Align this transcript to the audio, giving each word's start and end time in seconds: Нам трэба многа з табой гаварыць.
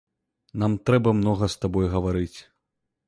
Нам 0.63 0.77
трэба 0.89 1.13
многа 1.19 1.51
з 1.55 1.61
табой 1.67 1.85
гаварыць. 1.93 2.39